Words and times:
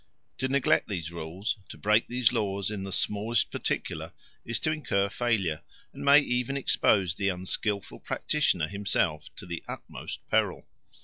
To 0.39 0.47
neglect 0.47 0.87
these 0.89 1.11
rules, 1.11 1.57
to 1.69 1.77
break 1.77 2.07
these 2.07 2.33
laws 2.33 2.71
in 2.71 2.81
the 2.81 2.91
smallest 2.91 3.51
particular, 3.51 4.11
is 4.43 4.57
to 4.61 4.71
incur 4.71 5.09
failure, 5.09 5.61
and 5.93 6.03
may 6.03 6.17
even 6.21 6.57
expose 6.57 7.13
the 7.13 7.29
unskilful 7.29 7.99
practitioner 7.99 8.67
himself 8.67 9.29
to 9.35 9.45
the 9.45 9.63
utmost 9.67 10.27
peril. 10.27 10.65